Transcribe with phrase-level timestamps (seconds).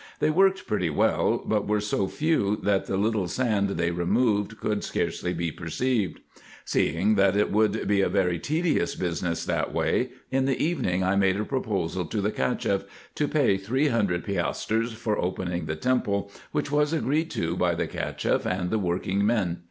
[0.17, 4.83] They worked pretty well, but were so few that the little sand they removed could
[4.83, 6.21] scarcely be perceived.
[6.65, 11.15] Seeing that it would be a very tedious business that way, in the evening I
[11.15, 12.83] made a proposal to the Cacheff
[13.13, 17.85] to pay three hundred piastres for opening the temple, which was agreed to by the
[17.85, 19.59] Cacheff and the working men.